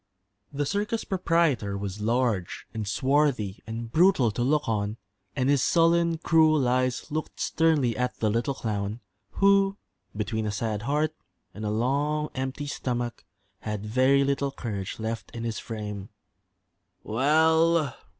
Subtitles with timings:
[0.51, 4.97] The circus proprietor was large and swarthy and brutal to look on,
[5.35, 8.99] and his sullen, cruel eyes looked sternly at the little clown,
[9.33, 9.77] who,
[10.17, 11.13] between a sad heart
[11.53, 13.23] and a long empty stomach,
[13.59, 16.09] had very little courage left in his frame.
[17.03, 17.95] "Well!"